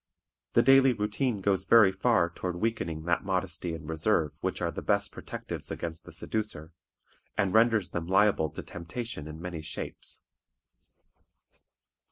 [0.53, 4.81] The daily routine goes very far toward weakening that modesty and reserve which are the
[4.81, 6.71] best protectives against the seducer,
[7.37, 10.23] and renders them liable to temptation in many shapes.